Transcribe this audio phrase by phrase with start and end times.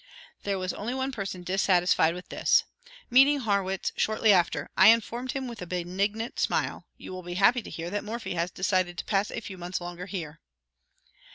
[0.41, 2.63] There was only one person dissatisfied with this.
[3.11, 7.61] Meeting Harrwitz shortly after, I informed him with a benignant smile, "You will be happy
[7.61, 10.39] to hear that Morphy has decided to pass a few months longer here."